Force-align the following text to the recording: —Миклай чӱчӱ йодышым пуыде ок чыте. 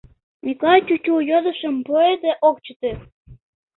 —Миклай 0.45 0.79
чӱчӱ 0.87 1.13
йодышым 1.29 1.75
пуыде 1.85 2.31
ок 2.49 2.57
чыте. 2.65 2.91